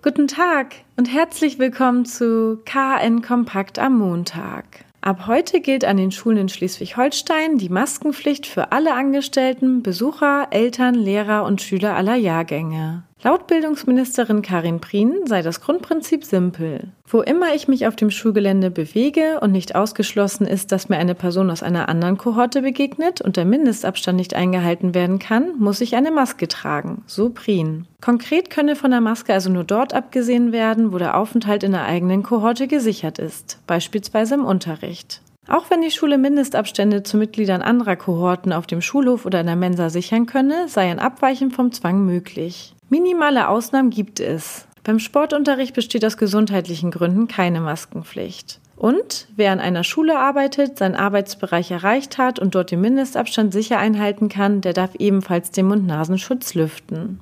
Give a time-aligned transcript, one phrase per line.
[0.00, 4.84] Guten Tag und herzlich willkommen zu KN Kompakt am Montag.
[5.00, 10.94] Ab heute gilt an den Schulen in Schleswig-Holstein die Maskenpflicht für alle Angestellten, Besucher, Eltern,
[10.94, 13.02] Lehrer und Schüler aller Jahrgänge.
[13.20, 16.92] Laut Bildungsministerin Karin Prien sei das Grundprinzip simpel.
[17.04, 21.16] Wo immer ich mich auf dem Schulgelände bewege und nicht ausgeschlossen ist, dass mir eine
[21.16, 25.96] Person aus einer anderen Kohorte begegnet und der Mindestabstand nicht eingehalten werden kann, muss ich
[25.96, 27.88] eine Maske tragen, so Prien.
[28.00, 31.86] Konkret könne von der Maske also nur dort abgesehen werden, wo der Aufenthalt in der
[31.86, 35.22] eigenen Kohorte gesichert ist, beispielsweise im Unterricht.
[35.48, 39.56] Auch wenn die Schule Mindestabstände zu Mitgliedern anderer Kohorten auf dem Schulhof oder in der
[39.56, 42.74] Mensa sichern könne, sei ein Abweichen vom Zwang möglich.
[42.90, 44.66] Minimale Ausnahmen gibt es.
[44.82, 48.60] Beim Sportunterricht besteht aus gesundheitlichen Gründen keine Maskenpflicht.
[48.76, 53.78] Und wer an einer Schule arbeitet, seinen Arbeitsbereich erreicht hat und dort den Mindestabstand sicher
[53.78, 57.18] einhalten kann, der darf ebenfalls den Mund-Nasenschutz lüften.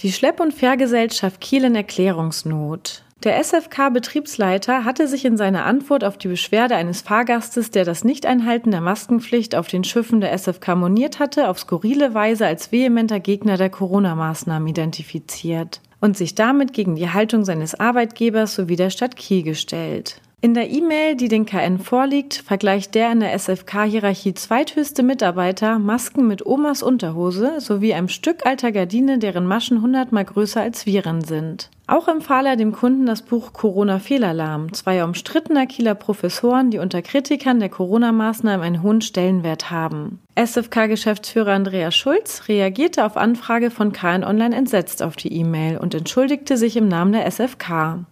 [0.00, 3.04] Die Schlepp- und Fährgesellschaft Kiel in Erklärungsnot.
[3.24, 8.72] Der SFK-Betriebsleiter hatte sich in seiner Antwort auf die Beschwerde eines Fahrgastes, der das Nichteinhalten
[8.72, 13.56] der Maskenpflicht auf den Schiffen der SFK moniert hatte, auf skurrile Weise als vehementer Gegner
[13.56, 19.44] der Corona-Maßnahmen identifiziert und sich damit gegen die Haltung seines Arbeitgebers sowie der Stadt Kiel
[19.44, 20.20] gestellt.
[20.44, 26.26] In der E-Mail, die den KN vorliegt, vergleicht der in der SFK-Hierarchie zweithöchste Mitarbeiter Masken
[26.26, 31.70] mit Omas Unterhose sowie einem Stück alter Gardine, deren Maschen hundertmal größer als Viren sind.
[31.86, 37.02] Auch empfahl er dem Kunden das Buch Corona Fehlalarm zweier umstrittener Kieler Professoren, die unter
[37.02, 40.18] Kritikern der Corona-Maßnahmen einen hohen Stellenwert haben.
[40.34, 46.56] SFK-Geschäftsführer Andreas Schulz reagierte auf Anfrage von KN Online entsetzt auf die E-Mail und entschuldigte
[46.56, 48.06] sich im Namen der SFK.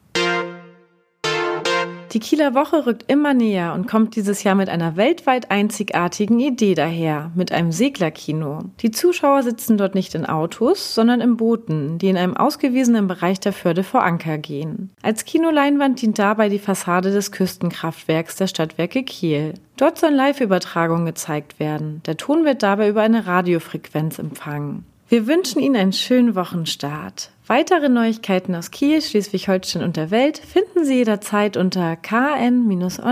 [2.12, 6.74] Die Kieler Woche rückt immer näher und kommt dieses Jahr mit einer weltweit einzigartigen Idee
[6.74, 8.64] daher, mit einem Seglerkino.
[8.80, 13.38] Die Zuschauer sitzen dort nicht in Autos, sondern in Booten, die in einem ausgewiesenen Bereich
[13.38, 14.90] der Förde vor Anker gehen.
[15.02, 19.54] Als Kinoleinwand dient dabei die Fassade des Küstenkraftwerks der Stadtwerke Kiel.
[19.76, 22.02] Dort sollen Live-Übertragungen gezeigt werden.
[22.06, 24.84] Der Ton wird dabei über eine Radiofrequenz empfangen.
[25.10, 27.30] Wir wünschen Ihnen einen schönen Wochenstart.
[27.48, 33.08] Weitere Neuigkeiten aus Kiel, Schleswig-Holstein und der Welt finden Sie jederzeit unter kn-online.de.